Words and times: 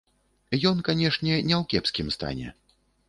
Ён, 0.69 0.79
канешне, 0.87 1.35
не 1.49 1.55
ў 1.59 1.61
кепскім 1.75 2.07
стане. 2.17 2.47